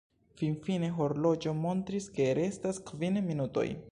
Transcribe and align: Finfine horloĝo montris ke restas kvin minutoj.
Finfine 0.39 0.89
horloĝo 0.95 1.53
montris 1.59 2.09
ke 2.17 2.27
restas 2.41 2.83
kvin 2.91 3.23
minutoj. 3.31 3.67